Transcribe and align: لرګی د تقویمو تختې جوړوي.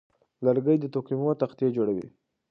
لرګی 0.45 0.77
د 0.79 0.85
تقویمو 0.93 1.37
تختې 1.41 1.67
جوړوي. 1.77 2.07